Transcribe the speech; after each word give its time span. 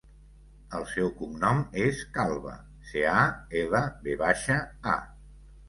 El 0.79 0.87
seu 0.93 1.11
cognom 1.19 1.61
és 1.83 2.01
Calva: 2.17 2.55
ce, 2.93 3.05
a, 3.13 3.21
ela, 3.63 3.85
ve 4.09 4.19
baixa, 4.25 4.59
a. 4.99 5.01